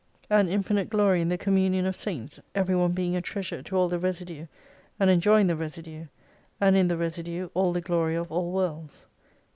An 0.31 0.49
infinite 0.49 0.89
glory 0.89 1.21
in 1.21 1.27
the 1.27 1.37
communion 1.37 1.85
of 1.85 1.95
Saints, 1.95 2.39
every 2.55 2.73
one 2.75 2.91
being 2.93 3.15
a 3.15 3.21
treasure 3.21 3.61
to 3.61 3.77
all 3.77 3.87
the 3.87 3.99
residue 3.99 4.47
and 4.99 5.11
enjoying 5.11 5.45
the 5.45 5.55
residue, 5.55 6.07
and 6.59 6.75
in 6.75 6.87
the 6.87 6.97
residue 6.97 7.49
all 7.53 7.71
the 7.71 7.81
glory 7.81 8.15
of 8.15 8.31
all 8.31 8.51
worlds. 8.51 9.05